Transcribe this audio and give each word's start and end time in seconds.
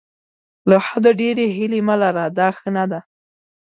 له 0.69 0.77
حده 0.87 1.11
ډېرې 1.19 1.45
هیلې 1.57 1.79
مه 1.87 1.95
لره 2.01 2.23
دا 2.37 2.47
ښه 2.57 2.69
نه 2.77 2.83
ده. 2.91 2.99